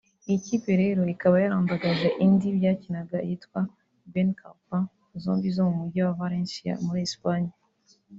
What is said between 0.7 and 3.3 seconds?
rero ikaba yarandagaje indi byakinaga